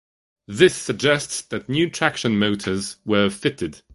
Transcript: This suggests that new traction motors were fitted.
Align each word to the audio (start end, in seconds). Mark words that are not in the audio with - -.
This 0.47 0.73
suggests 0.75 1.43
that 1.43 1.69
new 1.69 1.87
traction 1.87 2.39
motors 2.39 2.97
were 3.05 3.29
fitted. 3.29 3.83